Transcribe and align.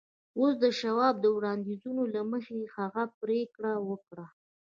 اوس 0.39 0.53
د 0.63 0.65
شواب 0.79 1.15
د 1.19 1.25
وړاندیزونو 1.37 2.03
له 2.15 2.21
مخې 2.31 2.59
هغه 2.75 3.03
پرېکړه 3.21 3.71
وکړه 3.89 4.25